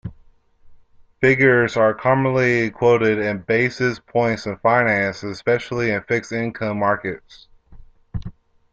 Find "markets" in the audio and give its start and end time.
6.79-7.47